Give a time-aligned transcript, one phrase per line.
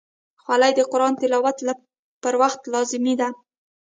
[0.43, 1.57] خولۍ د قرآن تلاوت
[2.21, 3.29] پر وخت لازمي ده.